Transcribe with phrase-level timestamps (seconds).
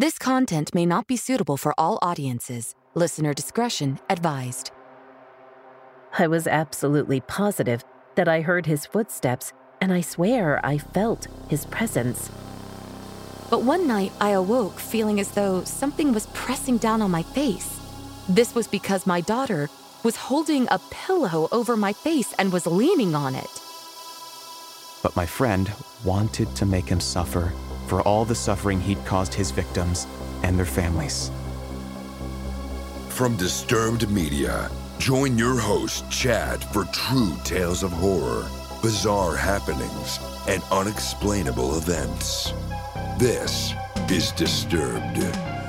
[0.00, 2.74] This content may not be suitable for all audiences.
[2.94, 4.70] Listener discretion advised.
[6.18, 7.84] I was absolutely positive
[8.14, 12.30] that I heard his footsteps, and I swear I felt his presence.
[13.50, 17.78] But one night I awoke feeling as though something was pressing down on my face.
[18.26, 19.68] This was because my daughter
[20.02, 23.60] was holding a pillow over my face and was leaning on it.
[25.02, 25.70] But my friend
[26.06, 27.52] wanted to make him suffer
[27.90, 30.06] for all the suffering he'd caused his victims
[30.44, 31.32] and their families.
[33.08, 38.46] From Disturbed Media, join your host, Chad, for true tales of horror,
[38.80, 42.52] bizarre happenings, and unexplainable events.
[43.18, 43.74] This
[44.08, 45.59] is Disturbed.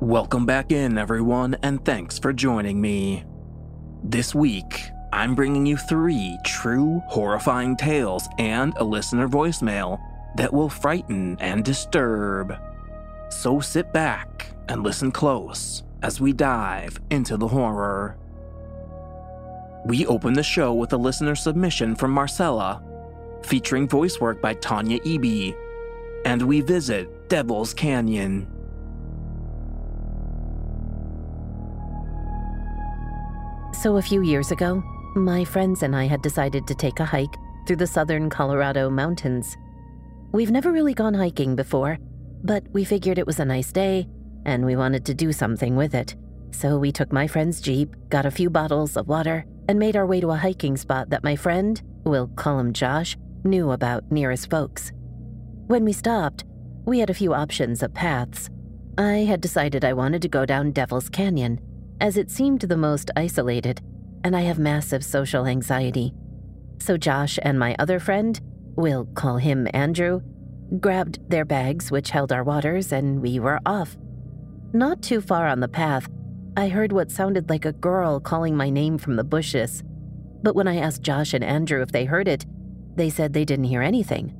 [0.00, 3.24] Welcome back in, everyone, and thanks for joining me.
[4.04, 4.80] This week,
[5.12, 9.98] I'm bringing you three true horrifying tales and a listener voicemail
[10.36, 12.54] that will frighten and disturb.
[13.30, 18.16] So sit back and listen close as we dive into the horror.
[19.84, 22.84] We open the show with a listener submission from Marcella,
[23.42, 25.56] featuring voice work by Tanya Eby,
[26.24, 28.57] and we visit Devil's Canyon.
[33.80, 34.82] So, a few years ago,
[35.14, 39.56] my friends and I had decided to take a hike through the southern Colorado mountains.
[40.32, 41.96] We've never really gone hiking before,
[42.42, 44.08] but we figured it was a nice day
[44.46, 46.16] and we wanted to do something with it.
[46.50, 50.06] So, we took my friend's Jeep, got a few bottles of water, and made our
[50.06, 54.32] way to a hiking spot that my friend, we'll call him Josh, knew about near
[54.32, 54.90] his folks.
[55.68, 56.44] When we stopped,
[56.84, 58.50] we had a few options of paths.
[58.98, 61.60] I had decided I wanted to go down Devil's Canyon
[62.00, 63.80] as it seemed the most isolated,
[64.24, 66.12] and I have massive social anxiety.
[66.78, 68.40] So Josh and my other friend,
[68.76, 70.20] we'll call him Andrew,
[70.80, 73.96] grabbed their bags which held our waters and we were off.
[74.72, 76.08] Not too far on the path,
[76.56, 79.82] I heard what sounded like a girl calling my name from the bushes.
[80.42, 82.46] But when I asked Josh and Andrew if they heard it,
[82.94, 84.34] they said they didn't hear anything.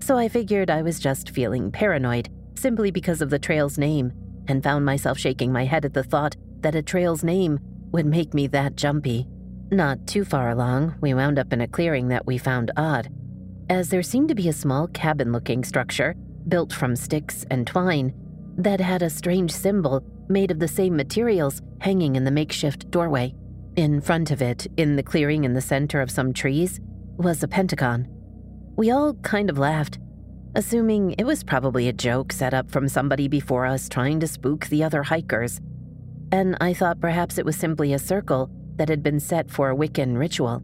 [0.00, 4.12] So I figured I was just feeling paranoid simply because of the trail's name
[4.48, 7.60] and found myself shaking my head at the thought that a trail's name
[7.92, 9.24] would make me that jumpy.
[9.70, 13.08] Not too far along, we wound up in a clearing that we found odd,
[13.70, 16.16] as there seemed to be a small cabin looking structure
[16.48, 18.12] built from sticks and twine
[18.56, 23.32] that had a strange symbol made of the same materials hanging in the makeshift doorway.
[23.76, 26.80] In front of it, in the clearing in the center of some trees,
[27.16, 28.08] was a pentagon.
[28.74, 30.00] We all kind of laughed,
[30.56, 34.66] assuming it was probably a joke set up from somebody before us trying to spook
[34.66, 35.60] the other hikers
[36.32, 39.76] and I thought perhaps it was simply a circle that had been set for a
[39.76, 40.62] Wiccan ritual.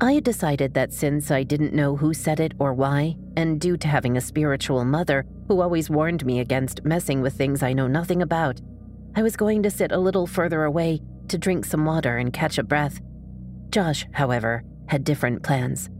[0.00, 3.76] I had decided that since I didn't know who set it or why, and due
[3.76, 7.88] to having a spiritual mother who always warned me against messing with things I know
[7.88, 8.60] nothing about,
[9.16, 12.58] I was going to sit a little further away to drink some water and catch
[12.58, 13.00] a breath.
[13.70, 15.90] Josh, however, had different plans.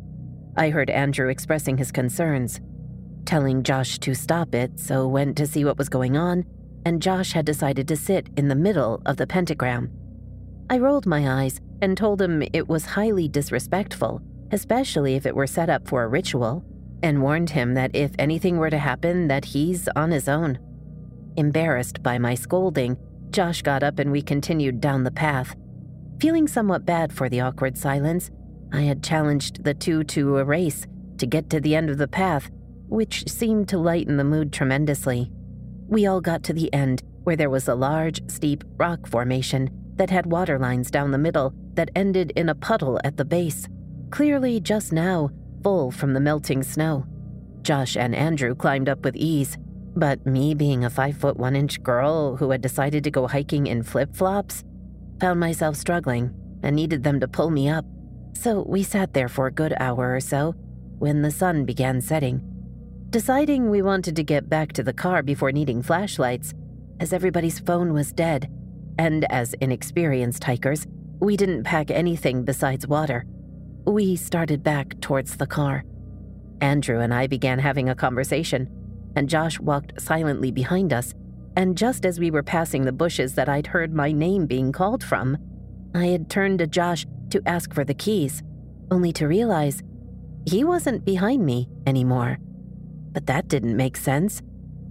[0.56, 2.60] I heard Andrew expressing his concerns,
[3.24, 6.44] telling Josh to stop it, so went to see what was going on
[6.88, 9.90] and Josh had decided to sit in the middle of the pentagram.
[10.70, 14.22] I rolled my eyes and told him it was highly disrespectful,
[14.52, 16.64] especially if it were set up for a ritual,
[17.02, 20.58] and warned him that if anything were to happen that he's on his own.
[21.36, 22.96] Embarrassed by my scolding,
[23.32, 25.54] Josh got up and we continued down the path.
[26.20, 28.30] Feeling somewhat bad for the awkward silence,
[28.72, 30.86] I had challenged the two to a race
[31.18, 32.50] to get to the end of the path,
[32.88, 35.30] which seemed to lighten the mood tremendously.
[35.88, 40.10] We all got to the end, where there was a large, steep rock formation that
[40.10, 43.66] had water lines down the middle that ended in a puddle at the base,
[44.10, 45.30] clearly just now
[45.62, 47.06] full from the melting snow.
[47.62, 49.56] Josh and Andrew climbed up with ease,
[49.96, 53.66] but me being a 5 foot 1 inch girl who had decided to go hiking
[53.66, 54.64] in flip flops,
[55.20, 57.86] found myself struggling and needed them to pull me up.
[58.34, 60.54] So we sat there for a good hour or so
[60.98, 62.42] when the sun began setting.
[63.10, 66.52] Deciding we wanted to get back to the car before needing flashlights,
[67.00, 68.50] as everybody's phone was dead,
[68.98, 70.86] and as inexperienced hikers,
[71.18, 73.24] we didn't pack anything besides water.
[73.86, 75.84] We started back towards the car.
[76.60, 78.68] Andrew and I began having a conversation,
[79.16, 81.14] and Josh walked silently behind us.
[81.56, 85.02] And just as we were passing the bushes that I'd heard my name being called
[85.02, 85.38] from,
[85.94, 88.42] I had turned to Josh to ask for the keys,
[88.90, 89.82] only to realize
[90.44, 92.38] he wasn't behind me anymore.
[93.18, 94.42] But that didn't make sense.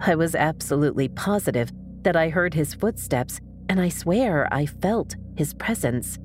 [0.02, 1.72] I was absolutely positive
[2.02, 3.40] that I heard his footsteps,
[3.70, 6.20] and I swear I felt his presence.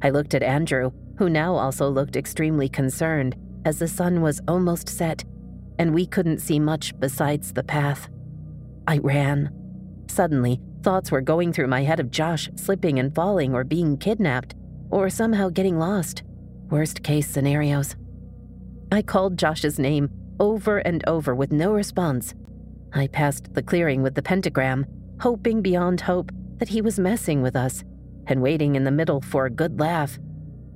[0.00, 3.34] I looked at Andrew, who now also looked extremely concerned
[3.64, 5.24] as the sun was almost set
[5.80, 8.08] and we couldn't see much besides the path.
[8.86, 9.50] I ran.
[10.06, 14.54] Suddenly, thoughts were going through my head of Josh slipping and falling or being kidnapped
[14.88, 16.22] or somehow getting lost.
[16.70, 17.96] Worst case scenarios.
[18.92, 20.08] I called Josh's name
[20.40, 22.34] over and over with no response.
[22.92, 24.86] I passed the clearing with the pentagram,
[25.20, 27.84] hoping beyond hope that he was messing with us
[28.26, 30.18] and waiting in the middle for a good laugh.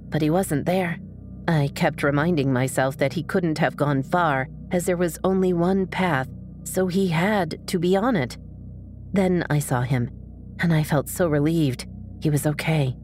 [0.09, 0.99] But he wasn't there.
[1.47, 5.87] I kept reminding myself that he couldn't have gone far, as there was only one
[5.87, 6.29] path,
[6.65, 8.37] so he had to be on it.
[9.13, 10.11] Then I saw him,
[10.61, 11.87] and I felt so relieved.
[12.21, 12.97] He was okay.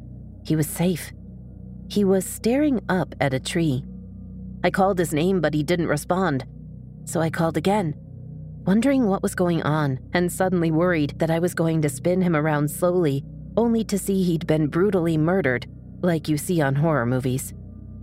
[0.45, 1.13] He was safe.
[1.89, 3.85] He was staring up at a tree.
[4.65, 6.47] I called his name, but he didn't respond.
[7.05, 7.95] So I called again,
[8.67, 12.35] wondering what was going on, and suddenly worried that I was going to spin him
[12.35, 13.23] around slowly,
[13.59, 15.67] only to see he'd been brutally murdered,
[16.01, 17.53] like you see on horror movies.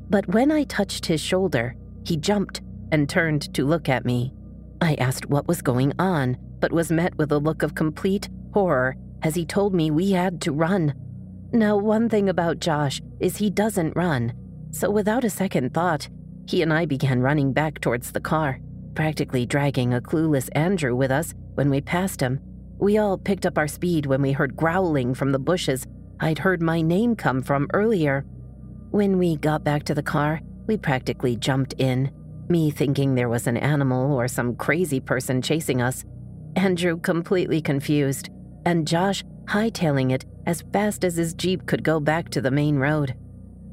[0.10, 1.76] But when I touched his shoulder,
[2.06, 2.62] he jumped
[2.92, 4.32] and turned to look at me.
[4.82, 8.96] I asked what was going on, but was met with a look of complete horror
[9.24, 10.94] as he told me we had to run.
[11.52, 14.34] Now, one thing about Josh is he doesn't run,
[14.72, 16.08] so without a second thought,
[16.48, 18.60] he and I began running back towards the car,
[18.96, 22.40] practically dragging a clueless Andrew with us when we passed him.
[22.78, 25.86] We all picked up our speed when we heard growling from the bushes
[26.24, 28.26] I'd heard my name come from earlier.
[28.92, 32.12] When we got back to the car, we practically jumped in,
[32.48, 36.06] me thinking there was an animal or some crazy person chasing us,
[36.56, 38.30] Andrew completely confused,
[38.66, 42.76] and Josh hightailing it as fast as his Jeep could go back to the main
[42.76, 43.16] road.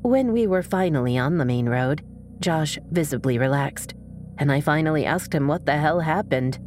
[0.01, 2.03] When we were finally on the main road,
[2.41, 3.95] Josh visibly relaxed,
[4.39, 6.59] and I finally asked him what the hell happened.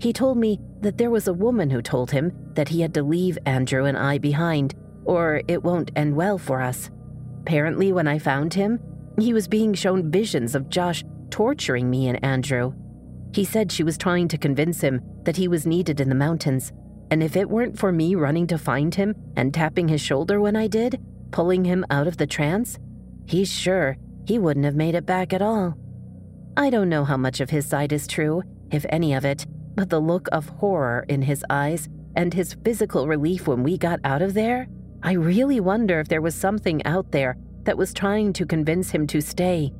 [0.00, 3.02] He told me that there was a woman who told him that he had to
[3.02, 4.74] leave Andrew and I behind,
[5.04, 6.90] or it won't end well for us.
[7.40, 8.78] Apparently, when I found him,
[9.18, 12.74] he was being shown visions of Josh torturing me and Andrew.
[13.32, 16.72] He said she was trying to convince him that he was needed in the mountains,
[17.10, 20.56] and if it weren't for me running to find him and tapping his shoulder when
[20.56, 21.00] I did,
[21.30, 22.78] pulling him out of the trance,
[23.26, 23.96] he's sure
[24.26, 25.76] he wouldn't have made it back at all.
[26.56, 29.90] I don't know how much of his side is true, if any of it, but
[29.90, 34.22] the look of horror in his eyes and his physical relief when we got out
[34.22, 34.66] of there,
[35.02, 39.06] I really wonder if there was something out there that was trying to convince him
[39.08, 39.72] to stay.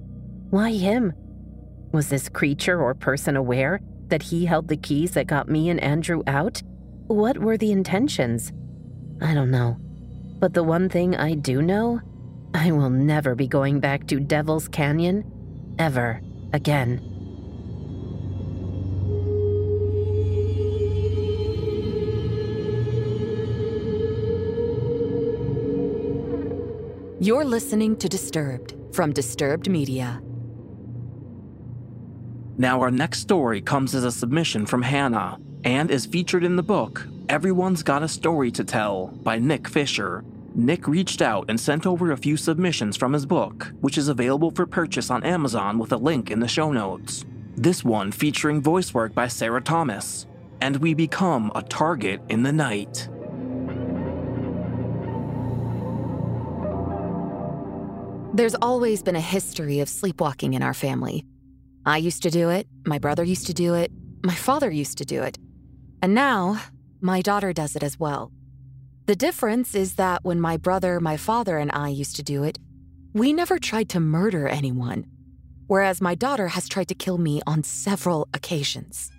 [0.50, 1.12] Why him?
[1.92, 5.80] Was this creature or person aware that he held the keys that got me and
[5.80, 6.62] Andrew out?
[7.06, 8.52] What were the intentions?
[9.20, 9.78] I don't know.
[10.38, 12.00] But the one thing I do know
[12.56, 15.30] I will never be going back to Devil's Canyon
[15.78, 16.22] ever
[16.54, 17.02] again.
[27.20, 30.22] You're listening to Disturbed from Disturbed Media.
[32.56, 36.62] Now, our next story comes as a submission from Hannah and is featured in the
[36.62, 40.24] book Everyone's Got a Story to Tell by Nick Fisher.
[40.56, 44.50] Nick reached out and sent over a few submissions from his book, which is available
[44.50, 47.26] for purchase on Amazon with a link in the show notes.
[47.56, 50.26] This one featuring voice work by Sarah Thomas,
[50.62, 53.06] and we become a target in the night.
[58.32, 61.26] There's always been a history of sleepwalking in our family.
[61.84, 63.92] I used to do it, my brother used to do it,
[64.24, 65.36] my father used to do it,
[66.00, 66.62] and now
[67.02, 68.32] my daughter does it as well.
[69.06, 72.58] The difference is that when my brother, my father, and I used to do it,
[73.12, 75.06] we never tried to murder anyone,
[75.68, 79.10] whereas my daughter has tried to kill me on several occasions.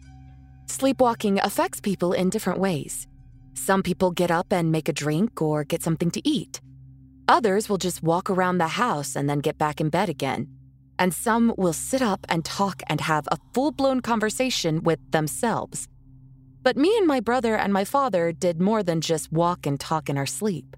[0.66, 3.08] Sleepwalking affects people in different ways.
[3.54, 6.60] Some people get up and make a drink or get something to eat.
[7.28, 10.48] Others will just walk around the house and then get back in bed again
[11.00, 15.88] and some will sit up and talk and have a full blown conversation with themselves.
[16.68, 20.10] But me and my brother and my father did more than just walk and talk
[20.10, 20.76] in our sleep.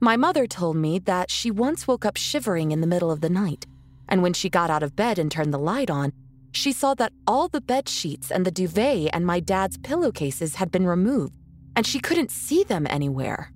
[0.00, 3.30] My mother told me that she once woke up shivering in the middle of the
[3.30, 3.66] night,
[4.08, 6.12] and when she got out of bed and turned the light on,
[6.50, 10.72] she saw that all the bed sheets and the duvet and my dad's pillowcases had
[10.72, 11.36] been removed,
[11.76, 13.52] and she couldn't see them anywhere.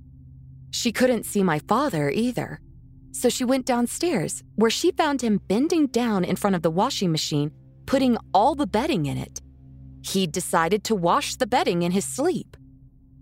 [0.71, 2.61] She couldn't see my father either.
[3.11, 7.11] So she went downstairs, where she found him bending down in front of the washing
[7.11, 7.51] machine,
[7.87, 9.41] putting all the bedding in it.
[10.03, 12.57] He decided to wash the bedding in his sleep.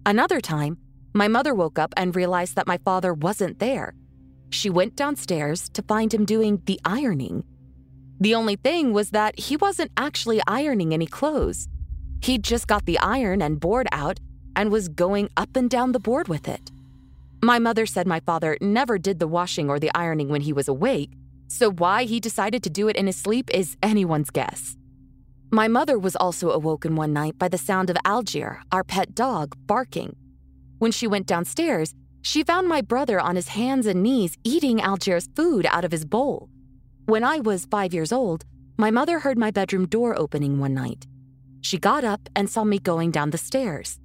[0.07, 0.79] Another time,
[1.15, 3.95] My mother woke up and realized that my father wasn't there.
[4.51, 7.45] She went downstairs to find him doing the ironing.
[8.21, 11.69] The only thing was that he wasn't actually ironing any clothes.
[12.23, 14.21] He'd just got the iron and board out
[14.57, 16.71] and was going up and down the board with it.
[17.43, 20.69] My mother said my father never did the washing or the ironing when he was
[20.69, 21.11] awake,
[21.47, 24.77] so why he decided to do it in his sleep is anyone's guess.
[25.51, 29.57] My mother was also awoken one night by the sound of Algier, our pet dog,
[29.67, 30.15] barking.
[30.79, 35.29] When she went downstairs, she found my brother on his hands and knees eating Algier's
[35.35, 36.51] food out of his bowl.
[37.07, 38.45] When I was five years old,
[38.77, 41.07] my mother heard my bedroom door opening one night.
[41.63, 43.99] She got up and saw me going down the stairs.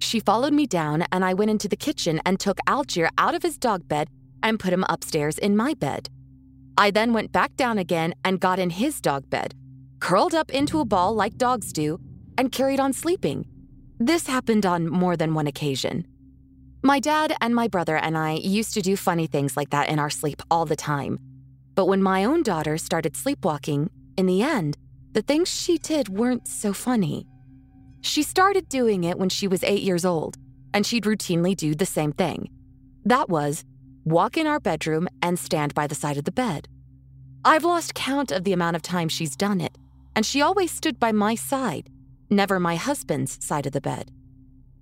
[0.00, 3.44] She followed me down, and I went into the kitchen and took Algier out of
[3.44, 4.08] his dog bed
[4.42, 6.08] and put him upstairs in my bed.
[6.76, 9.54] I then went back down again and got in his dog bed,
[10.04, 11.98] curled up into a ball like dogs do,
[12.36, 13.46] and carried on sleeping.
[13.98, 16.06] This happened on more than one occasion.
[16.82, 19.98] My dad and my brother and I used to do funny things like that in
[19.98, 21.18] our sleep all the time.
[21.74, 24.76] But when my own daughter started sleepwalking, in the end,
[25.12, 27.26] the things she did weren't so funny.
[28.02, 30.36] She started doing it when she was eight years old,
[30.74, 32.50] and she'd routinely do the same thing.
[33.06, 33.64] That was
[34.04, 36.68] walk in our bedroom and stand by the side of the bed.
[37.42, 39.78] I've lost count of the amount of time she's done it,
[40.16, 41.90] and she always stood by my side,
[42.30, 44.10] never my husband's side of the bed.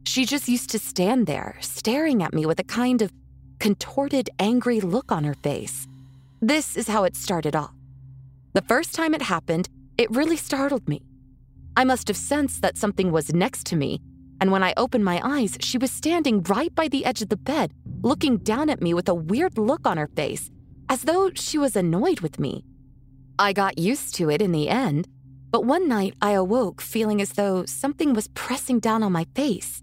[0.05, 3.13] She just used to stand there, staring at me with a kind of
[3.61, 5.87] contorted, angry look on her face.
[6.41, 7.75] This is how it started off.
[8.55, 11.03] The first time it happened, it really startled me.
[11.77, 14.01] I must have sensed that something was next to me,
[14.41, 17.37] and when I opened my eyes, she was standing right by the edge of the
[17.37, 17.73] bed,
[18.03, 20.51] looking down at me with a weird look on her face,
[20.89, 22.65] as though she was annoyed with me.
[23.39, 25.09] I got used to it in the end,
[25.53, 29.83] but one night I awoke feeling as though something was pressing down on my face.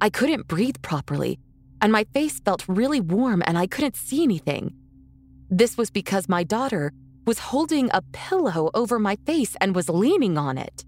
[0.00, 1.40] I couldn't breathe properly,
[1.82, 4.72] and my face felt really warm and I couldn't see anything.
[5.50, 6.92] This was because my daughter
[7.26, 10.84] was holding a pillow over my face and was leaning on it.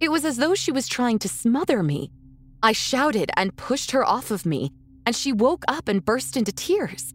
[0.00, 2.12] It was as though she was trying to smother me.
[2.62, 4.70] I shouted and pushed her off of me,
[5.06, 7.14] and she woke up and burst into tears.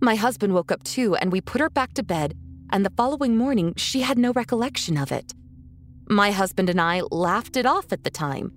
[0.00, 2.34] My husband woke up too, and we put her back to bed,
[2.70, 5.32] and the following morning, she had no recollection of it.
[6.08, 8.52] My husband and I laughed it off at the time.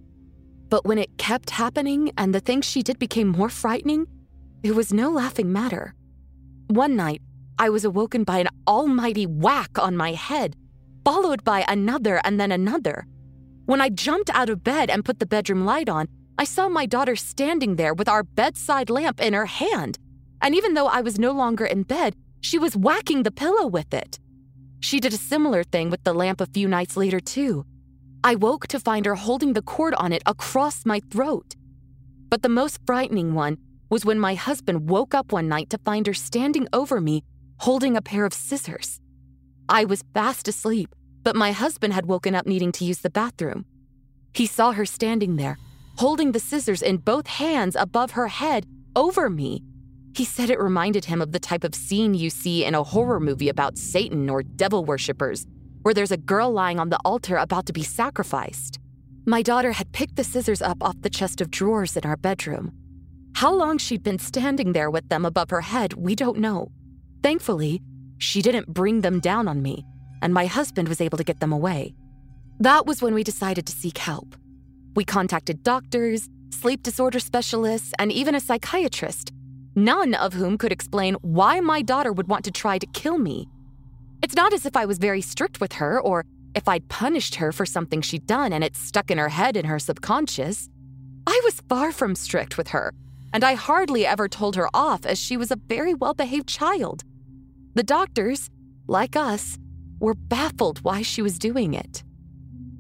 [0.70, 4.06] But when it kept happening and the things she did became more frightening,
[4.64, 5.94] it was no laughing matter.
[6.68, 7.22] One night,
[7.58, 10.56] I was awoken by an almighty whack on my head,
[11.06, 13.08] followed by another and then another.
[13.66, 16.86] When I jumped out of bed and put the bedroom light on, I saw my
[16.86, 19.98] daughter standing there with our bedside lamp in her hand.
[20.42, 23.94] And even though I was no longer in bed, she was whacking the pillow with
[23.94, 24.20] it.
[24.80, 27.66] She did a similar thing with the lamp a few nights later, too.
[28.24, 31.56] I woke to find her holding the cord on it across my throat.
[32.30, 33.58] But the most frightening one
[33.90, 37.24] was when my husband woke up one night to find her standing over me
[37.60, 39.00] holding a pair of scissors.
[39.70, 40.94] I was fast asleep,
[41.24, 43.66] but my husband had woken up needing to use the bathroom.
[44.34, 45.58] He saw her standing there,
[45.98, 48.66] holding the scissors in both hands above her head
[48.96, 49.64] over me.
[50.18, 53.20] He said it reminded him of the type of scene you see in a horror
[53.20, 55.46] movie about Satan or devil worshippers,
[55.84, 58.80] where there's a girl lying on the altar about to be sacrificed.
[59.28, 62.72] My daughter had picked the scissors up off the chest of drawers in our bedroom.
[63.36, 66.72] How long she'd been standing there with them above her head, we don't know.
[67.22, 67.84] Thankfully,
[68.18, 69.86] she didn't bring them down on me
[70.24, 71.94] and my husband was able to get them away.
[72.60, 74.36] That was when we decided to seek help.
[74.96, 79.32] We contacted doctors, sleep disorder specialists, and even a psychiatrist,
[79.78, 83.48] none of whom could explain why my daughter would want to try to kill me.
[84.24, 87.52] It's not as if I was very strict with her or if I'd punished her
[87.52, 90.70] for something she'd done and it stuck in her head in her subconscious.
[91.28, 92.94] I was far from strict with her,
[93.32, 97.04] and I hardly ever told her off as she was a very well behaved child.
[97.76, 98.50] The doctors,
[98.88, 99.60] like us,
[100.00, 102.04] were baffled why she was doing it.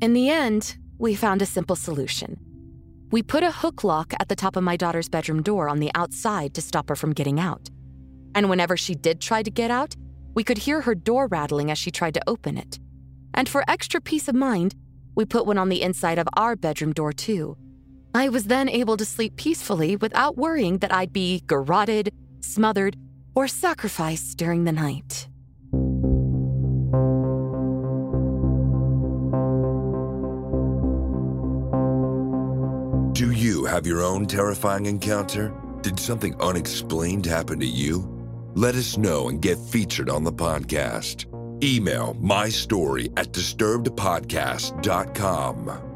[0.02, 2.40] In the end, we found a simple solution.
[3.10, 5.92] We put a hook lock at the top of my daughter's bedroom door on the
[5.96, 7.70] outside to stop her from getting out.
[8.36, 9.96] And whenever she did try to get out,
[10.34, 12.80] we could hear her door rattling as she tried to open it.
[13.34, 14.76] And for extra peace of mind,
[15.16, 17.58] we put one on the inside of our bedroom door too.
[18.14, 22.98] I was then able to sleep peacefully without worrying that I'd be garroted, smothered,
[23.36, 25.30] or sacrificed during the night.
[33.68, 35.54] Have your own terrifying encounter?
[35.82, 38.14] Did something unexplained happen to you?
[38.56, 41.26] Let us know and get featured on the podcast.
[41.64, 45.88] Email my story at disturbedpodcast.com.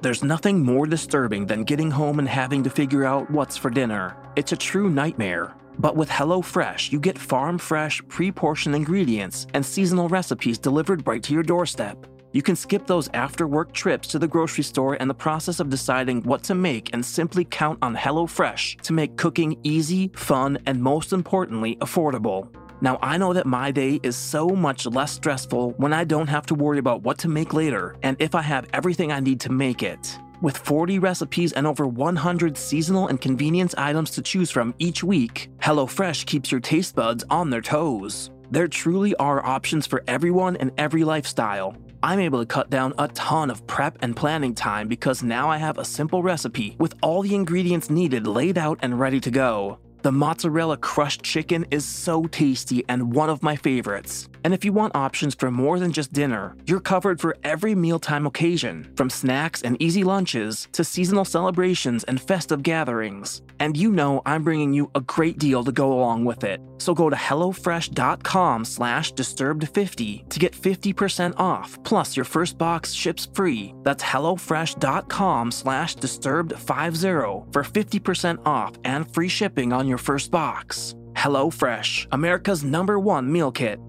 [0.00, 4.16] There's nothing more disturbing than getting home and having to figure out what's for dinner.
[4.36, 5.54] It's a true nightmare.
[5.78, 11.22] But with HelloFresh, you get farm fresh, pre portioned ingredients and seasonal recipes delivered right
[11.24, 12.06] to your doorstep.
[12.32, 15.70] You can skip those after work trips to the grocery store and the process of
[15.70, 20.82] deciding what to make and simply count on HelloFresh to make cooking easy, fun, and
[20.82, 22.48] most importantly, affordable.
[22.80, 26.46] Now, I know that my day is so much less stressful when I don't have
[26.46, 29.52] to worry about what to make later and if I have everything I need to
[29.52, 30.18] make it.
[30.42, 35.50] With 40 recipes and over 100 seasonal and convenience items to choose from each week,
[35.58, 38.30] HelloFresh keeps your taste buds on their toes.
[38.50, 41.74] There truly are options for everyone and every lifestyle.
[42.02, 45.56] I'm able to cut down a ton of prep and planning time because now I
[45.56, 49.78] have a simple recipe with all the ingredients needed laid out and ready to go.
[50.02, 54.28] The mozzarella crushed chicken is so tasty and one of my favorites.
[54.44, 58.24] And if you want options for more than just dinner, you're covered for every mealtime
[58.24, 63.42] occasion, from snacks and easy lunches to seasonal celebrations and festive gatherings.
[63.58, 66.60] And you know I'm bringing you a great deal to go along with it.
[66.78, 73.28] So go to hellofresh.com slash disturbed50 to get 50% off, plus your first box ships
[73.34, 73.74] free.
[73.82, 80.94] That's hellofresh.com slash disturbed50 for 50% off and free shipping on your first box.
[81.14, 83.80] HelloFresh, America's number one meal kit.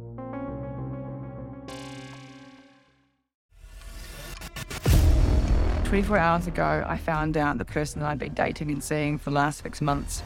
[5.90, 9.32] 24 hours ago, I found out the person that I'd been dating and seeing for
[9.32, 10.22] the last six months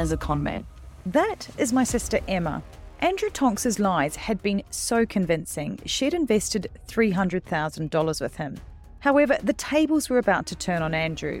[0.00, 0.66] as a con man.
[1.06, 2.62] That is my sister Emma.
[2.98, 8.56] Andrew Tonks's lies had been so convincing, she'd invested $300,000 with him.
[8.98, 11.40] However, the tables were about to turn on Andrew.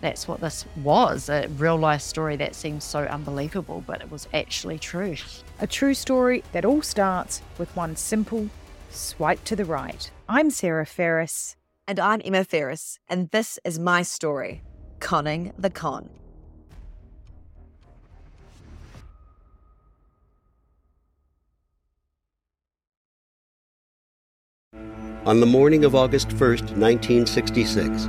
[0.00, 4.28] That's what this was a real life story that seems so unbelievable, but it was
[4.32, 5.16] actually true.
[5.58, 8.48] a true story that all starts with one simple
[8.90, 10.10] swipe to the right.
[10.28, 11.56] I'm Sarah Ferris.
[11.86, 14.62] And I'm Emma Ferris, and this is my story
[15.00, 16.08] Conning the Con.
[25.26, 28.08] On the morning of August 1st, 1966,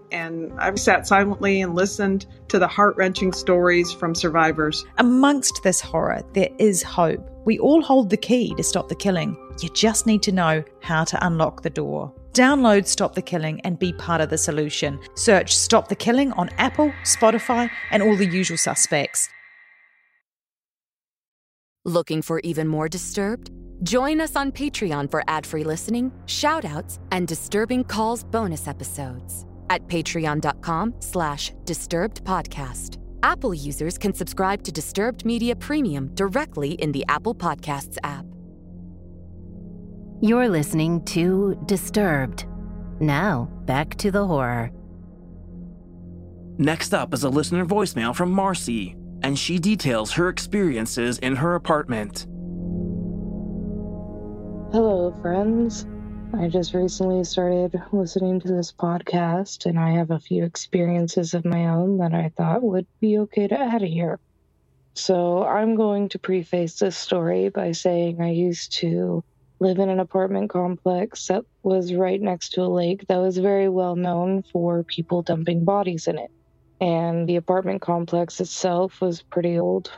[0.11, 4.85] and I've sat silently and listened to the heart wrenching stories from survivors.
[4.97, 7.27] Amongst this horror, there is hope.
[7.45, 9.37] We all hold the key to stop the killing.
[9.61, 12.13] You just need to know how to unlock the door.
[12.33, 14.97] Download Stop the Killing and be part of the solution.
[15.15, 19.27] Search Stop the Killing on Apple, Spotify, and all the usual suspects.
[21.83, 23.51] Looking for even more Disturbed?
[23.83, 29.45] Join us on Patreon for ad free listening, shout outs, and Disturbing Calls bonus episodes
[29.71, 32.97] at patreon.com slash disturbed podcast.
[33.23, 38.25] Apple users can subscribe to Disturbed Media Premium directly in the Apple Podcasts app.
[40.21, 42.45] You're listening to Disturbed.
[42.99, 44.71] Now, back to the horror.
[46.57, 51.55] Next up is a listener voicemail from Marcie, and she details her experiences in her
[51.55, 52.27] apartment.
[54.71, 55.85] Hello, friends.
[56.33, 61.43] I just recently started listening to this podcast, and I have a few experiences of
[61.43, 64.17] my own that I thought would be okay to add here.
[64.95, 69.23] So, I'm going to preface this story by saying I used to
[69.59, 73.67] live in an apartment complex that was right next to a lake that was very
[73.67, 76.31] well known for people dumping bodies in it.
[76.79, 79.91] And the apartment complex itself was pretty old,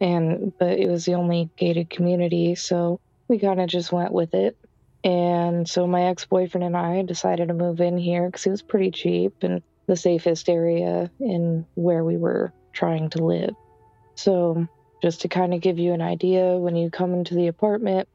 [0.00, 4.32] and but it was the only gated community, so we kind of just went with
[4.32, 4.56] it.
[5.04, 8.62] And so my ex boyfriend and I decided to move in here because it was
[8.62, 13.54] pretty cheap and the safest area in where we were trying to live.
[14.16, 14.66] So,
[15.02, 18.08] just to kind of give you an idea, when you come into the apartment,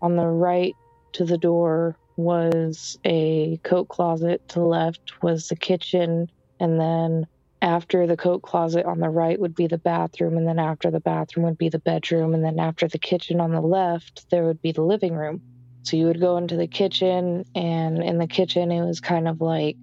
[0.00, 0.74] on the right
[1.12, 4.46] to the door was a coat closet.
[4.48, 6.30] To the left was the kitchen.
[6.60, 7.26] And then
[7.62, 10.36] after the coat closet on the right would be the bathroom.
[10.36, 12.34] And then after the bathroom would be the bedroom.
[12.34, 15.42] And then after the kitchen on the left, there would be the living room.
[15.82, 19.40] So you would go into the kitchen, and in the kitchen, it was kind of
[19.40, 19.76] like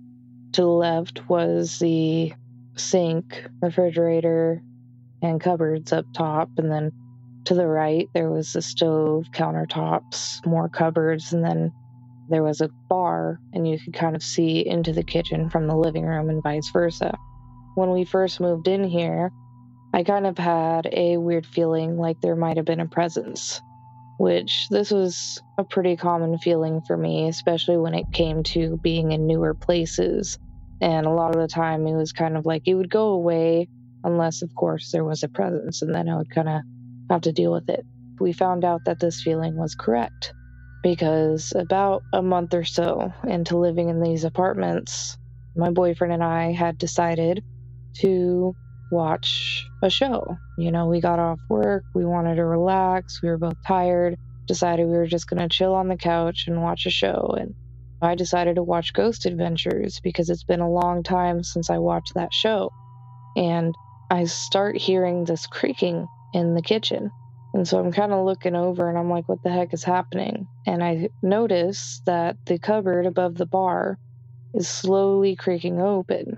[0.53, 2.33] to the left was the
[2.75, 4.61] sink, refrigerator,
[5.21, 6.49] and cupboards up top.
[6.57, 6.91] And then
[7.45, 11.71] to the right, there was the stove, countertops, more cupboards, and then
[12.29, 15.75] there was a bar, and you could kind of see into the kitchen from the
[15.75, 17.17] living room and vice versa.
[17.75, 19.31] When we first moved in here,
[19.93, 23.61] I kind of had a weird feeling like there might have been a presence,
[24.17, 29.11] which this was a pretty common feeling for me, especially when it came to being
[29.11, 30.37] in newer places.
[30.81, 33.67] And a lot of the time, it was kind of like it would go away
[34.03, 36.61] unless, of course, there was a presence, and then I would kind of
[37.09, 37.85] have to deal with it.
[38.19, 40.33] We found out that this feeling was correct
[40.83, 45.17] because about a month or so into living in these apartments,
[45.55, 47.43] my boyfriend and I had decided
[47.99, 48.55] to
[48.91, 50.37] watch a show.
[50.57, 54.87] You know, we got off work, we wanted to relax, we were both tired, decided
[54.87, 57.35] we were just going to chill on the couch and watch a show.
[57.37, 57.53] And
[58.01, 62.13] I decided to watch Ghost Adventures because it's been a long time since I watched
[62.15, 62.71] that show.
[63.35, 63.75] And
[64.09, 67.11] I start hearing this creaking in the kitchen.
[67.53, 70.47] And so I'm kind of looking over and I'm like, what the heck is happening?
[70.65, 73.97] And I notice that the cupboard above the bar
[74.53, 76.37] is slowly creaking open.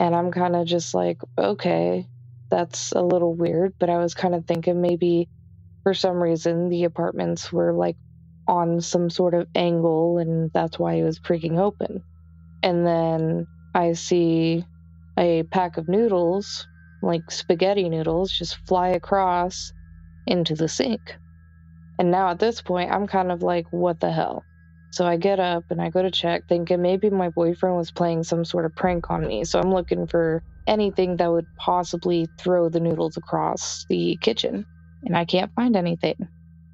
[0.00, 2.08] And I'm kind of just like, okay,
[2.50, 3.74] that's a little weird.
[3.78, 5.28] But I was kind of thinking maybe
[5.84, 7.96] for some reason the apartments were like
[8.48, 12.02] on some sort of angle and that's why it was creaking open.
[12.62, 14.64] And then I see
[15.18, 16.66] a pack of noodles
[17.02, 19.72] like spaghetti noodles, just fly across
[20.26, 21.16] into the sink.
[21.98, 24.44] And now at this point, I'm kind of like, what the hell?
[24.90, 28.24] So I get up and I go to check, thinking maybe my boyfriend was playing
[28.24, 29.44] some sort of prank on me.
[29.44, 34.66] So I'm looking for anything that would possibly throw the noodles across the kitchen.
[35.04, 36.28] And I can't find anything.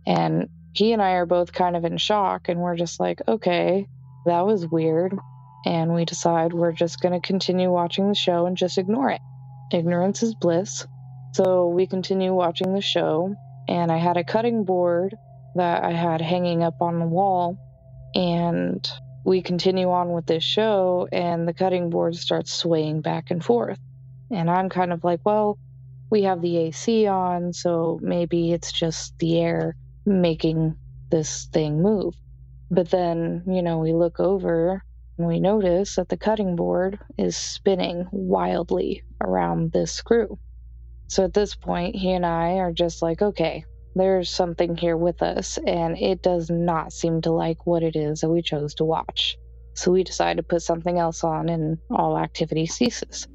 [0.06, 2.48] And he and I are both kind of in shock.
[2.48, 3.86] And we're just like, okay,
[4.24, 5.16] that was weird.
[5.64, 9.20] And we decide we're just going to continue watching the show and just ignore it.
[9.72, 10.86] Ignorance is bliss.
[11.32, 13.34] So we continue watching the show,
[13.68, 15.14] and I had a cutting board
[15.54, 17.58] that I had hanging up on the wall,
[18.14, 18.88] and
[19.24, 23.78] we continue on with this show, and the cutting board starts swaying back and forth.
[24.30, 25.58] And I'm kind of like, well,
[26.10, 30.76] we have the AC on, so maybe it's just the air making
[31.10, 32.14] this thing move.
[32.70, 34.82] But then, you know, we look over
[35.18, 40.38] and we notice that the cutting board is spinning wildly around this screw.
[41.08, 43.64] So at this point, he and I are just like, okay,
[43.96, 48.20] there's something here with us, and it does not seem to like what it is
[48.20, 49.38] that we chose to watch.
[49.74, 53.26] So we decide to put something else on, and all activity ceases.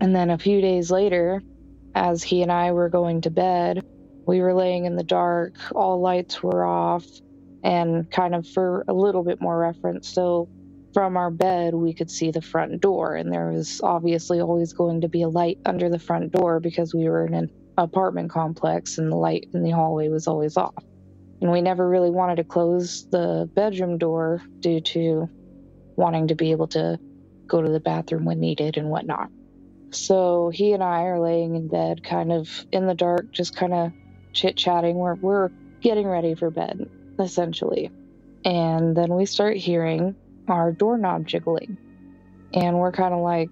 [0.00, 1.42] And then a few days later,
[1.94, 3.84] as he and I were going to bed,
[4.26, 7.04] we were laying in the dark, all lights were off,
[7.62, 10.48] and kind of for a little bit more reference, so
[10.94, 15.02] from our bed, we could see the front door, and there was obviously always going
[15.02, 18.98] to be a light under the front door because we were in an apartment complex
[18.98, 20.84] and the light in the hallway was always off.
[21.40, 25.28] And we never really wanted to close the bedroom door due to
[25.96, 26.98] wanting to be able to
[27.46, 29.28] go to the bathroom when needed and whatnot.
[29.90, 33.74] So he and I are laying in bed, kind of in the dark, just kind
[33.74, 33.92] of
[34.32, 34.96] chit chatting.
[34.96, 37.90] We're, we're getting ready for bed, essentially.
[38.44, 40.14] And then we start hearing
[40.48, 41.76] our doorknob jiggling.
[42.54, 43.50] And we're kind of like,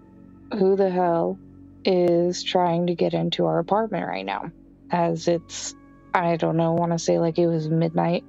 [0.53, 1.39] who the hell
[1.85, 4.51] is trying to get into our apartment right now?
[4.91, 5.75] As it's,
[6.13, 8.25] I don't know, want to say like it was midnight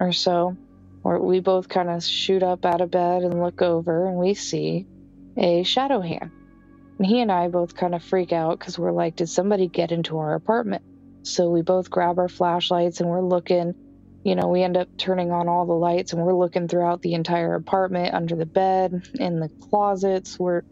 [0.00, 0.56] or so.
[1.04, 4.34] Or we both kind of shoot up out of bed and look over and we
[4.34, 4.86] see
[5.36, 6.32] a shadow hand.
[6.98, 9.92] And he and I both kind of freak out because we're like, did somebody get
[9.92, 10.82] into our apartment?
[11.22, 13.74] So we both grab our flashlights and we're looking
[14.26, 17.14] you know, we end up turning on all the lights and we're looking throughout the
[17.14, 20.36] entire apartment, under the bed, in the closets.
[20.36, 20.62] We're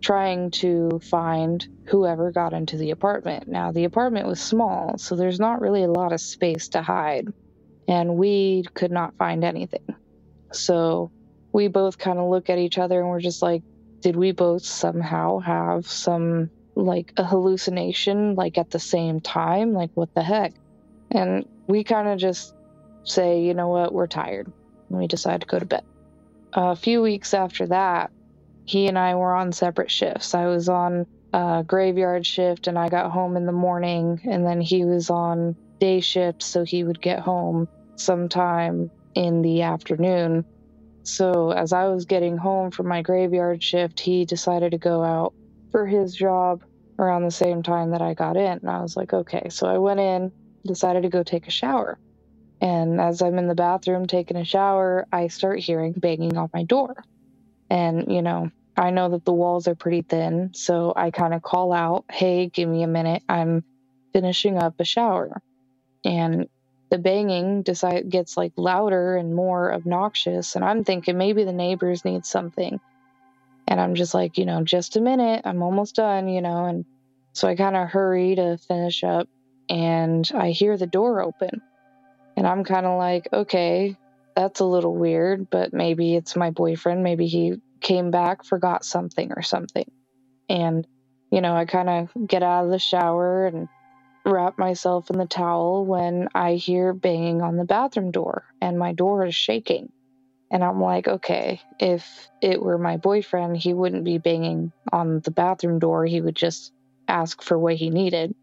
[0.00, 3.48] trying to find whoever got into the apartment.
[3.48, 7.32] Now, the apartment was small, so there's not really a lot of space to hide,
[7.86, 9.86] and we could not find anything.
[10.52, 11.10] So
[11.52, 13.62] we both kind of look at each other and we're just like,
[14.00, 19.72] did we both somehow have some like a hallucination like at the same time?
[19.72, 20.52] Like, what the heck?
[21.10, 22.54] And we kind of just
[23.02, 24.52] say, you know what, we're tired.
[24.88, 25.84] And we decide to go to bed.
[26.52, 28.10] A few weeks after that,
[28.68, 30.34] he and I were on separate shifts.
[30.34, 34.60] I was on a graveyard shift and I got home in the morning, and then
[34.60, 40.44] he was on day shift, so he would get home sometime in the afternoon.
[41.02, 45.32] So as I was getting home from my graveyard shift, he decided to go out
[45.72, 46.62] for his job
[46.98, 48.58] around the same time that I got in.
[48.58, 49.48] And I was like, okay.
[49.48, 50.30] So I went in,
[50.66, 51.98] decided to go take a shower.
[52.60, 56.64] And as I'm in the bathroom taking a shower, I start hearing banging on my
[56.64, 57.02] door.
[57.70, 60.50] And, you know, I know that the walls are pretty thin.
[60.54, 63.24] So I kind of call out, hey, give me a minute.
[63.28, 63.64] I'm
[64.12, 65.42] finishing up a shower.
[66.04, 66.46] And
[66.90, 70.54] the banging decide, gets like louder and more obnoxious.
[70.54, 72.78] And I'm thinking maybe the neighbors need something.
[73.66, 75.42] And I'm just like, you know, just a minute.
[75.44, 76.66] I'm almost done, you know.
[76.66, 76.84] And
[77.32, 79.28] so I kind of hurry to finish up
[79.68, 81.62] and I hear the door open.
[82.36, 83.96] And I'm kind of like, okay,
[84.36, 87.02] that's a little weird, but maybe it's my boyfriend.
[87.02, 89.90] Maybe he came back, forgot something or something.
[90.48, 90.86] And,
[91.30, 93.68] you know, I kind of get out of the shower and
[94.24, 98.92] wrap myself in the towel when I hear banging on the bathroom door and my
[98.92, 99.90] door is shaking.
[100.50, 105.30] And I'm like, okay, if it were my boyfriend, he wouldn't be banging on the
[105.30, 106.06] bathroom door.
[106.06, 106.72] He would just
[107.06, 108.34] ask for what he needed.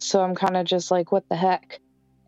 [0.00, 1.80] So I'm kind of just like, what the heck?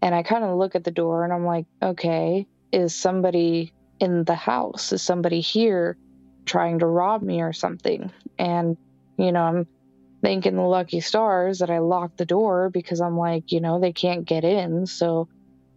[0.02, 4.24] And I kind of look at the door and I'm like, okay, is somebody in
[4.24, 4.92] the house?
[4.92, 5.98] Is somebody here
[6.46, 8.12] trying to rob me or something?
[8.38, 8.76] And,
[9.16, 9.66] you know, I'm
[10.22, 13.92] thanking the lucky stars that I locked the door because I'm like, you know, they
[13.92, 14.86] can't get in.
[14.86, 15.28] So,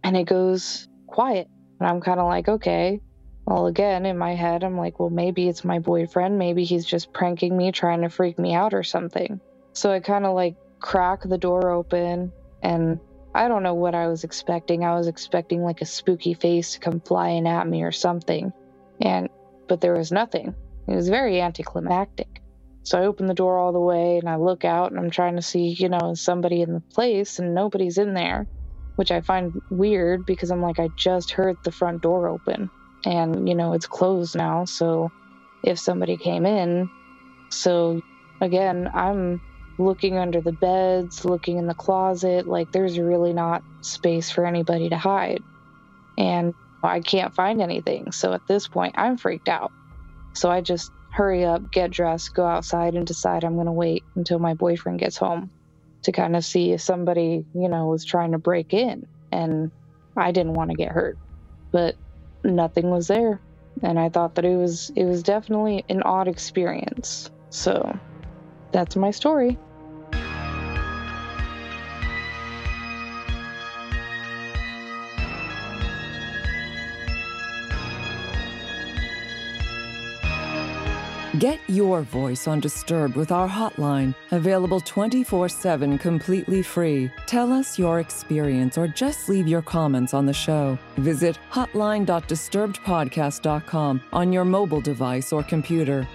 [0.02, 1.48] and it goes quiet.
[1.80, 3.00] And I'm kind of like, okay.
[3.46, 6.38] Well, again, in my head, I'm like, well, maybe it's my boyfriend.
[6.38, 9.40] Maybe he's just pranking me, trying to freak me out or something.
[9.74, 13.00] So I kind of like crack the door open and
[13.34, 14.84] I don't know what I was expecting.
[14.84, 18.52] I was expecting like a spooky face to come flying at me or something.
[19.00, 19.28] And
[19.68, 20.54] but there was nothing.
[20.88, 22.42] It was very anticlimactic.
[22.84, 25.36] So I open the door all the way and I look out and I'm trying
[25.36, 28.46] to see, you know, is somebody in the place and nobody's in there,
[28.96, 32.70] which I find weird because I'm like, I just heard the front door open
[33.06, 34.66] and, you know, it's closed now.
[34.66, 35.10] So
[35.64, 36.90] if somebody came in,
[37.50, 38.02] so
[38.42, 39.40] again, I'm
[39.78, 44.90] looking under the beds, looking in the closet, like there's really not space for anybody
[44.90, 45.40] to hide.
[46.18, 46.52] And
[46.84, 48.12] I can't find anything.
[48.12, 49.72] So at this point, I'm freaked out.
[50.34, 54.02] So I just hurry up, get dressed, go outside, and decide I'm going to wait
[54.16, 55.50] until my boyfriend gets home
[56.02, 59.06] to kind of see if somebody, you know, was trying to break in.
[59.32, 59.70] And
[60.16, 61.16] I didn't want to get hurt,
[61.72, 61.96] but
[62.44, 63.40] nothing was there.
[63.82, 67.30] And I thought that it was it was definitely an odd experience.
[67.50, 67.98] So
[68.72, 69.58] that's my story.
[81.38, 87.10] Get your voice on Disturbed with our hotline, available 24 7 completely free.
[87.26, 90.78] Tell us your experience or just leave your comments on the show.
[90.96, 96.06] Visit hotline.disturbedpodcast.com on your mobile device or computer.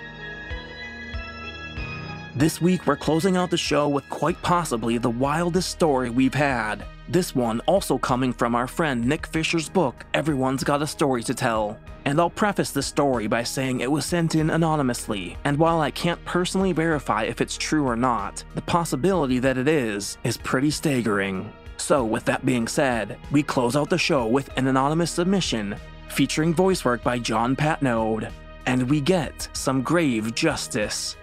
[2.34, 6.86] This week, we're closing out the show with quite possibly the wildest story we've had.
[7.10, 11.34] This one also coming from our friend Nick Fisher's book, Everyone's Got a Story to
[11.34, 11.77] Tell.
[12.10, 15.91] And I'll preface this story by saying it was sent in anonymously, and while I
[15.91, 20.72] can't personally verify if it's true or not, the possibility that it is is pretty
[20.72, 21.54] staggering.
[21.78, 25.76] So, with that being said, we close out the show with an anonymous submission
[26.08, 28.32] featuring voice work by John Patneaude,
[28.65, 31.15] and we get some grave justice.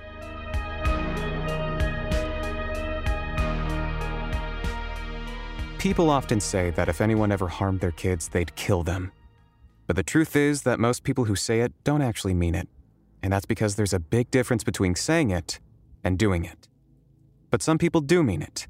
[5.78, 9.10] People often say that if anyone ever harmed their kids, they'd kill them.
[9.86, 12.68] But the truth is that most people who say it don't actually mean it.
[13.22, 15.60] And that's because there's a big difference between saying it
[16.04, 16.68] and doing it.
[17.50, 18.66] But some people do mean it.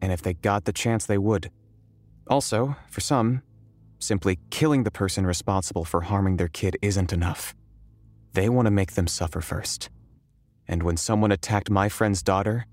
[0.00, 1.50] And if they got the chance, they would.
[2.26, 3.42] Also, for some,
[3.98, 7.54] simply killing the person responsible for harming their kid isn't enough.
[8.32, 9.90] They want to make them suffer first.
[10.66, 12.66] And when someone attacked my friend's daughter,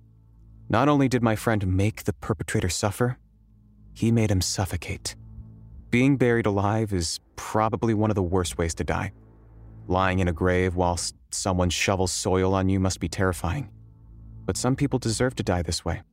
[0.70, 3.18] not only did my friend make the perpetrator suffer,
[3.94, 5.16] he made him suffocate.
[5.92, 9.12] Being buried alive is probably one of the worst ways to die.
[9.88, 13.70] Lying in a grave whilst someone shovels soil on you must be terrifying.
[14.46, 16.04] But some people deserve to die this way.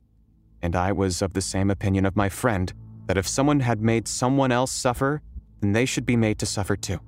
[0.62, 2.72] And I was of the same opinion of my friend
[3.06, 5.22] that if someone had made someone else suffer,
[5.60, 6.98] then they should be made to suffer too.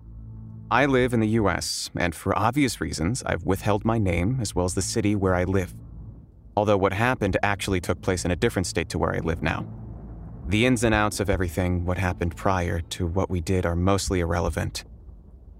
[0.70, 4.64] I live in the US, and for obvious reasons, I've withheld my name as well
[4.64, 5.74] as the city where I live.
[6.56, 9.66] Although what happened actually took place in a different state to where I live now.
[10.50, 14.18] The ins and outs of everything, what happened prior to what we did, are mostly
[14.18, 14.82] irrelevant.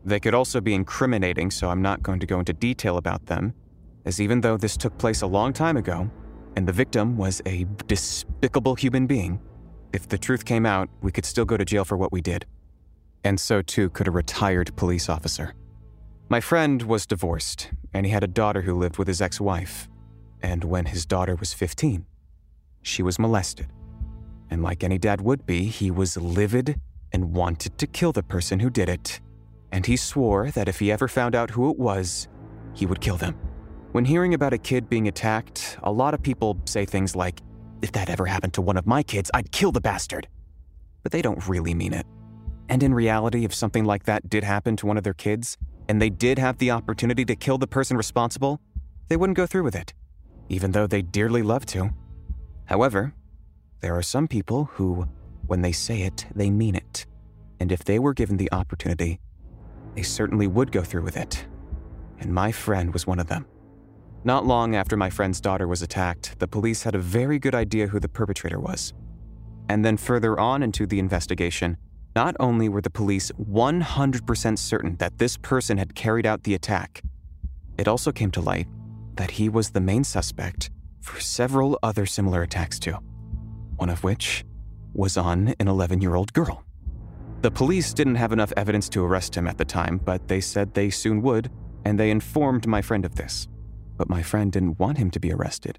[0.05, 3.55] They could also be incriminating, so I'm not going to go into detail about them,
[4.05, 6.11] as even though this took place a long time ago,
[6.57, 9.38] and the victim was a despicable human being,
[9.92, 12.44] if the truth came out, we could still go to jail for what we did.
[13.22, 15.55] And so too could a retired police officer.
[16.29, 19.88] My friend was divorced, and he had a daughter who lived with his ex wife.
[20.42, 22.07] And when his daughter was 15,
[22.83, 23.68] she was molested.
[24.50, 26.80] And like any dad would be, he was livid
[27.12, 29.20] and wanted to kill the person who did it.
[29.72, 32.28] And he swore that if he ever found out who it was,
[32.74, 33.34] he would kill them.
[33.92, 37.40] When hearing about a kid being attacked, a lot of people say things like,
[37.82, 40.28] if that ever happened to one of my kids, I'd kill the bastard.
[41.02, 42.06] But they don't really mean it.
[42.68, 45.56] And in reality, if something like that did happen to one of their kids,
[45.88, 48.60] and they did have the opportunity to kill the person responsible,
[49.08, 49.92] they wouldn't go through with it,
[50.48, 51.90] even though they dearly love to.
[52.66, 53.12] However,
[53.80, 55.08] there are some people who,
[55.46, 57.06] when they say it, they mean it.
[57.58, 59.20] And if they were given the opportunity,
[59.94, 61.46] they certainly would go through with it.
[62.18, 63.46] And my friend was one of them.
[64.22, 67.86] Not long after my friend's daughter was attacked, the police had a very good idea
[67.86, 68.92] who the perpetrator was.
[69.70, 71.78] And then further on into the investigation,
[72.14, 77.02] not only were the police 100% certain that this person had carried out the attack,
[77.78, 78.66] it also came to light
[79.14, 82.96] that he was the main suspect for several other similar attacks too,
[83.80, 84.44] one of which
[84.92, 86.62] was on an 11 year old girl.
[87.40, 90.74] The police didn't have enough evidence to arrest him at the time, but they said
[90.74, 91.50] they soon would,
[91.86, 93.48] and they informed my friend of this.
[93.96, 95.78] But my friend didn't want him to be arrested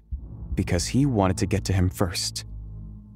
[0.54, 2.44] because he wanted to get to him first.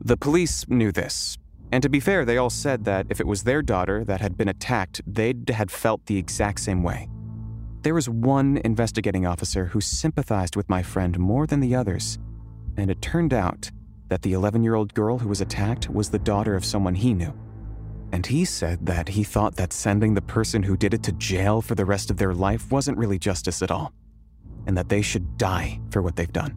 [0.05, 1.37] The police knew this,
[1.73, 4.37] and to be fair, they all said that if it was their daughter that had
[4.37, 7.09] been attacked, they'd had felt the exact same way.
[7.83, 12.19] There was one investigating officer who sympathized with my friend more than the others,
[12.77, 13.71] and it turned out
[14.09, 17.15] that the 11 year old girl who was attacked was the daughter of someone he
[17.15, 17.35] knew.
[18.13, 21.61] And he said that he thought that sending the person who did it to jail
[21.61, 23.93] for the rest of their life wasn't really justice at all,
[24.67, 26.57] and that they should die for what they've done.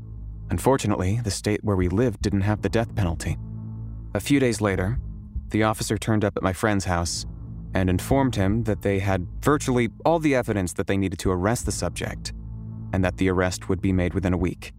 [0.52, 3.38] Unfortunately, the state where we lived didn't have the death penalty.
[4.14, 5.00] A few days later,
[5.50, 7.26] the officer turned up at my friend's house
[7.74, 11.66] and informed him that they had virtually all the evidence that they needed to arrest
[11.66, 12.34] the subject,
[12.94, 14.74] and that the arrest would be made within a week.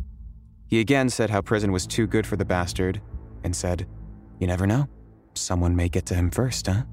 [0.70, 3.02] He again said how prison was too good for the bastard,
[3.42, 3.88] and said,
[4.38, 4.88] You never know.
[5.34, 6.84] Someone may get to him first, huh?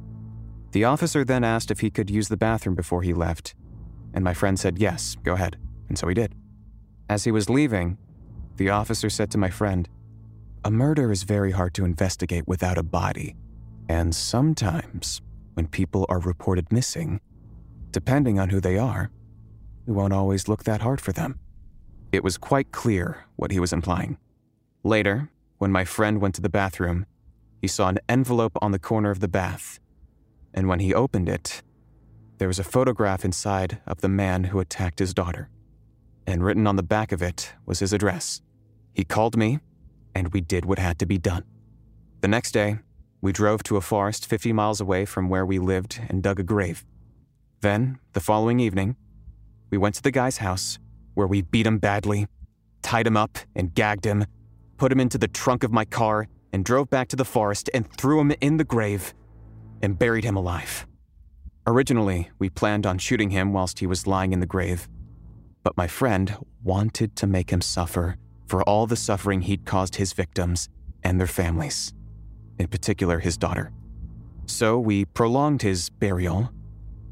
[0.71, 3.53] The officer then asked if he could use the bathroom before he left,
[4.15, 5.57] and my friend said yes, go ahead,
[5.89, 6.33] and so he did.
[7.07, 7.97] As he was leaving,
[8.55, 9.87] the officer said to my friend,
[10.65, 13.35] A murder is very hard to investigate without a body,
[13.87, 15.21] and sometimes
[15.53, 17.21] when people are reported missing,
[17.91, 19.11] depending on who they are,
[19.85, 21.39] we won't always look that hard for them.
[22.11, 24.17] It was quite clear what he was implying.
[24.83, 27.05] Later, when my friend went to the bathroom,
[27.61, 29.79] he saw an envelope on the corner of the bath,
[30.53, 31.61] and when he opened it,
[32.37, 35.49] there was a photograph inside of the man who attacked his daughter.
[36.25, 38.41] And written on the back of it was his address.
[38.93, 39.59] He called me,
[40.13, 41.43] and we did what had to be done.
[42.21, 42.79] The next day,
[43.21, 46.43] we drove to a forest 50 miles away from where we lived and dug a
[46.43, 46.85] grave.
[47.61, 48.95] Then, the following evening,
[49.69, 50.79] we went to the guy's house
[51.17, 52.27] where we beat him badly,
[52.83, 54.23] tied him up and gagged him,
[54.77, 57.91] put him into the trunk of my car, and drove back to the forest and
[57.93, 59.15] threw him in the grave
[59.81, 60.85] and buried him alive.
[61.65, 64.87] Originally, we planned on shooting him whilst he was lying in the grave,
[65.63, 70.13] but my friend wanted to make him suffer for all the suffering he'd caused his
[70.13, 70.69] victims
[71.03, 71.93] and their families,
[72.59, 73.71] in particular his daughter.
[74.45, 76.51] So we prolonged his burial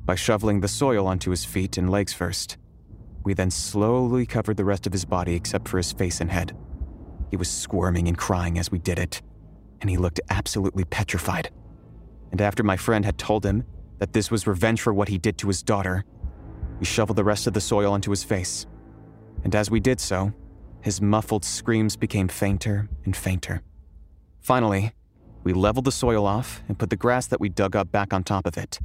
[0.05, 2.57] by shoveling the soil onto his feet and legs first.
[3.25, 6.55] We then slowly covered the rest of his body except for his face and head.
[7.31, 9.21] He was squirming and crying as we did it,
[9.81, 11.49] and he looked absolutely petrified.
[12.31, 13.65] And after my friend had told him
[13.97, 16.05] that this was revenge for what he did to his daughter,
[16.79, 18.67] we shoveled the rest of the soil onto his face.
[19.43, 20.31] And as we did so,
[20.81, 23.63] his muffled screams became fainter and fainter.
[24.39, 24.93] Finally,
[25.43, 28.23] we leveled the soil off and put the grass that we dug up back on
[28.23, 28.77] top of it.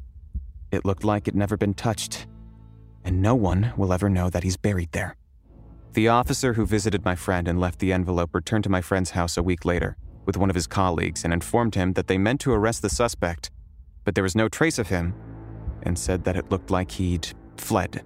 [0.72, 2.26] It looked like it never been touched,
[3.04, 5.16] and no one will ever know that he's buried there.
[5.92, 9.36] The officer who visited my friend and left the envelope returned to my friend's house
[9.36, 12.52] a week later with one of his colleagues and informed him that they meant to
[12.52, 13.50] arrest the suspect,
[14.04, 15.14] but there was no trace of him,
[15.82, 18.04] and said that it looked like he'd fled.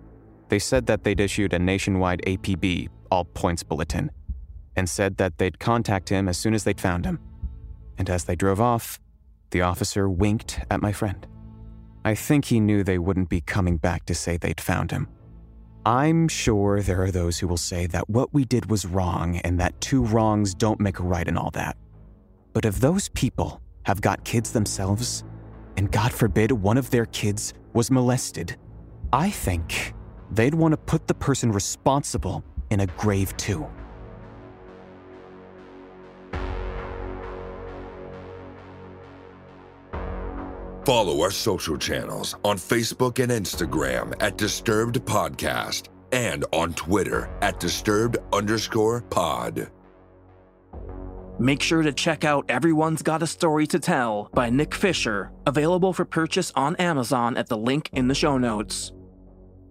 [0.49, 4.11] They said that they'd issued a nationwide APB, all points bulletin,
[4.77, 7.19] and said that they'd contact him as soon as they'd found him.
[7.99, 8.99] And as they drove off,
[9.51, 11.27] the officer winked at my friend.
[12.05, 15.09] I think he knew they wouldn't be coming back to say they'd found him.
[15.87, 19.59] I'm sure there are those who will say that what we did was wrong and
[19.61, 21.77] that two wrongs don't make a right and all that.
[22.53, 25.25] But if those people have got kids themselves,
[25.77, 28.57] and God forbid one of their kids was molested,
[29.13, 29.95] I think
[30.31, 33.67] they'd want to put the person responsible in a grave too.
[40.85, 47.59] Follow our social channels on Facebook and Instagram at Disturbed Podcast and on Twitter at
[47.59, 49.71] Disturbed underscore pod.
[51.39, 55.95] Make sure to check out Everyone's Got a Story to Tell by Nick Fisher, available
[55.95, 58.93] for purchase on Amazon at the link in the show notes.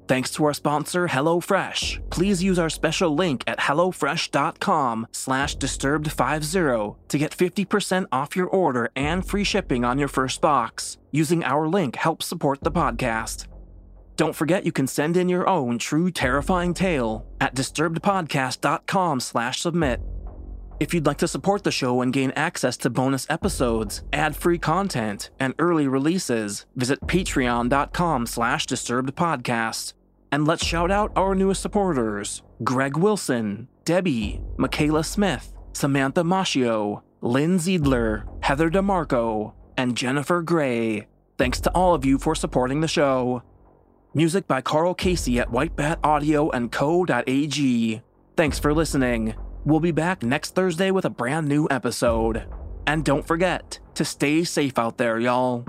[0.08, 2.10] Thanks to our sponsor, HelloFresh.
[2.10, 8.90] Please use our special link at HelloFresh.com slash Disturbed50 to get 50% off your order
[8.96, 10.98] and free shipping on your first box.
[11.12, 13.48] Using our link helps support the podcast.
[14.16, 20.02] Don't forget you can send in your own true terrifying tale at DisturbedPodcast.com slash submit.
[20.80, 25.30] If you'd like to support the show and gain access to bonus episodes, ad-free content,
[25.40, 29.94] and early releases, visit patreon.com slash disturbedpodcast.
[30.32, 37.58] And let's shout out our newest supporters Greg Wilson, Debbie, Michaela Smith, Samantha Machio, Lynn
[37.60, 41.08] Ziedler, Heather DeMarco, and Jennifer Gray.
[41.38, 43.44] Thanks to all of you for supporting the show.
[44.16, 48.02] Music by Carl Casey at Whitebat Audio and Co.ag.
[48.36, 49.36] Thanks for listening.
[49.66, 52.44] We'll be back next Thursday with a brand new episode.
[52.86, 55.66] And don't forget to stay safe out there, y'all.